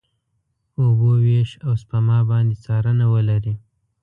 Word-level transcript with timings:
اوبو 0.81 1.11
وېش، 1.25 1.49
او 1.65 1.73
سپما 1.81 2.19
باندې 2.29 2.55
څارنه 2.63 3.05
ولري. 3.13 3.53